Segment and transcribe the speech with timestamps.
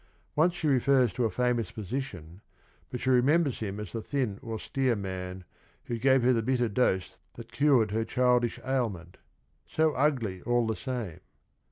[0.35, 2.41] Once she refers to a famous physician,
[2.89, 5.43] but she remembers him as the thin austere man
[5.83, 9.17] who gave her the bitter dose that cured her childish ailment
[9.67, 11.19] —"so ugly all the same."